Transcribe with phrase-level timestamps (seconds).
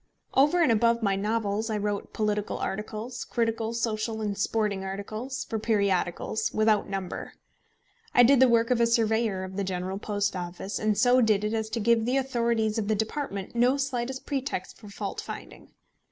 [0.33, 5.59] Over and above my novels, I wrote political articles, critical, social, and sporting articles, for
[5.59, 7.33] periodicals, without number.
[8.11, 11.43] I did the work of a surveyor of the General Post Office, and so did
[11.43, 15.69] it as to give the authorities of the department no slightest pretext for fault finding.